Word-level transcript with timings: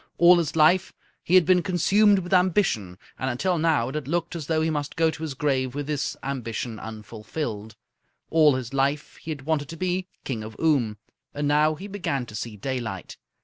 All 0.17 0.39
his 0.39 0.55
life 0.55 0.91
he 1.21 1.35
had 1.35 1.45
been 1.45 1.61
consumed 1.61 2.17
with 2.17 2.33
ambition, 2.33 2.97
and 3.19 3.29
until 3.29 3.59
now 3.59 3.87
it 3.89 3.93
had 3.93 4.07
looked 4.07 4.35
as 4.35 4.47
though 4.47 4.63
he 4.63 4.71
must 4.71 4.95
go 4.95 5.11
to 5.11 5.21
his 5.21 5.35
grave 5.35 5.75
with 5.75 5.85
this 5.85 6.17
ambition 6.23 6.79
unfulfilled. 6.79 7.75
All 8.31 8.55
his 8.55 8.73
life 8.73 9.17
he 9.17 9.29
had 9.29 9.43
wanted 9.43 9.69
to 9.69 9.77
be 9.77 10.07
King 10.23 10.43
of 10.43 10.55
Oom, 10.59 10.97
and 11.35 11.47
now 11.47 11.75
he 11.75 11.85
began 11.85 12.25
to 12.25 12.33
see 12.35 12.57
daylight. 12.57 13.17